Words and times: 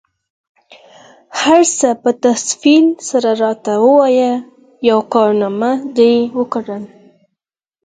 هر 1.41 1.61
څه 1.79 1.89
په 2.01 2.11
تفصیل 2.25 2.85
سره 3.09 3.29
راته 3.43 3.73
ووایه، 3.85 4.33
یوه 4.89 5.03
کارنامه 5.13 5.71
دي 5.97 6.15
وکړل؟ 6.37 6.83